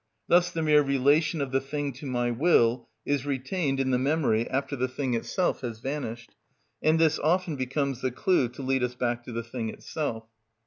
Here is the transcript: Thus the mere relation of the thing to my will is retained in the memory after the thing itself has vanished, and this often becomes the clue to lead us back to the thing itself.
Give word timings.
Thus 0.27 0.49
the 0.49 0.63
mere 0.63 0.81
relation 0.81 1.41
of 1.41 1.51
the 1.51 1.61
thing 1.61 1.93
to 1.93 2.07
my 2.07 2.31
will 2.31 2.89
is 3.05 3.23
retained 3.27 3.79
in 3.79 3.91
the 3.91 3.99
memory 3.99 4.49
after 4.49 4.75
the 4.75 4.87
thing 4.87 5.13
itself 5.13 5.61
has 5.61 5.77
vanished, 5.79 6.33
and 6.81 6.97
this 6.97 7.19
often 7.19 7.55
becomes 7.55 8.01
the 8.01 8.09
clue 8.09 8.49
to 8.49 8.63
lead 8.63 8.81
us 8.81 8.95
back 8.95 9.23
to 9.25 9.31
the 9.31 9.43
thing 9.43 9.69
itself. 9.69 10.25